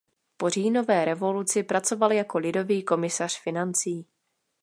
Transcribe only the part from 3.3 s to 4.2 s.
financí.